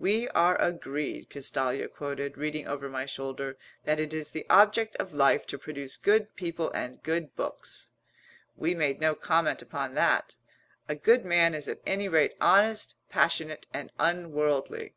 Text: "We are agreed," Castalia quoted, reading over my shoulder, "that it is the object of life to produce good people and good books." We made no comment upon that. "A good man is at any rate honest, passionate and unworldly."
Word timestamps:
"We 0.00 0.26
are 0.30 0.60
agreed," 0.60 1.30
Castalia 1.30 1.86
quoted, 1.86 2.36
reading 2.36 2.66
over 2.66 2.88
my 2.88 3.06
shoulder, 3.06 3.56
"that 3.84 4.00
it 4.00 4.12
is 4.12 4.32
the 4.32 4.44
object 4.50 4.96
of 4.96 5.14
life 5.14 5.46
to 5.46 5.58
produce 5.60 5.96
good 5.96 6.34
people 6.34 6.72
and 6.72 7.00
good 7.04 7.36
books." 7.36 7.92
We 8.56 8.74
made 8.74 9.00
no 9.00 9.14
comment 9.14 9.62
upon 9.62 9.94
that. 9.94 10.34
"A 10.88 10.96
good 10.96 11.24
man 11.24 11.54
is 11.54 11.68
at 11.68 11.82
any 11.86 12.08
rate 12.08 12.34
honest, 12.40 12.96
passionate 13.10 13.68
and 13.72 13.92
unworldly." 14.00 14.96